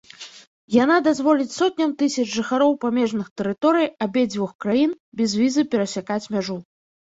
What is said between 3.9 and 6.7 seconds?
абедзвюх краін без візы перасякаць мяжу.